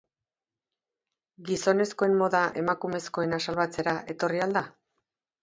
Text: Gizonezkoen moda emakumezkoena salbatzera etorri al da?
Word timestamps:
Gizonezkoen 1.49 2.15
moda 2.21 2.41
emakumezkoena 2.63 3.41
salbatzera 3.49 3.95
etorri 4.17 4.43
al 4.49 4.59
da? 4.59 4.67